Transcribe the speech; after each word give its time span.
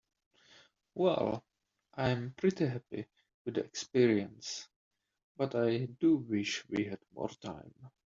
Well, 0.95 1.43
I 1.93 2.09
am 2.09 2.33
pretty 2.35 2.65
happy 2.65 3.05
with 3.45 3.53
the 3.53 3.63
experience, 3.63 4.67
but 5.37 5.53
I 5.53 5.89
do 5.99 6.15
wish 6.17 6.67
we 6.67 6.85
had 6.85 6.97
more 7.13 7.29
time. 7.29 7.91